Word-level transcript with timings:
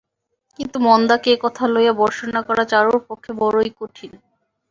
কিন্তু 0.59 0.77
মন্দাকে 0.85 1.29
এ 1.31 1.43
কথা 1.43 1.63
লইয়া 1.73 1.93
ভর্ৎসনা 1.93 2.41
করা 2.47 2.63
চারুর 2.71 2.99
পক্ষে 3.09 3.31
বড়ো 3.41 3.59
কঠিন। 3.79 4.11